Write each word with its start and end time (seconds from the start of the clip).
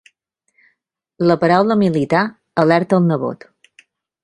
La 1.31 1.35
paraula 1.43 1.77
militar 1.83 2.23
alerta 2.65 3.01
el 3.03 3.09
nebot. 3.13 3.49